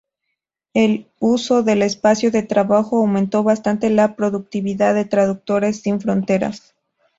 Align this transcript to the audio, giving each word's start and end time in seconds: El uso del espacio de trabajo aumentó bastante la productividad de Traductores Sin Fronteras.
El 0.73 1.11
uso 1.19 1.61
del 1.61 1.83
espacio 1.83 2.31
de 2.31 2.41
trabajo 2.41 2.97
aumentó 2.97 3.43
bastante 3.43 3.91
la 3.91 4.15
productividad 4.15 4.95
de 4.95 5.05
Traductores 5.05 5.81
Sin 5.81 6.01
Fronteras. 6.01 6.73